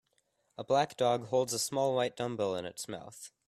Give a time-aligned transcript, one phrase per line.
[0.57, 3.31] A black dog holds a small white dumbbell in its mouth.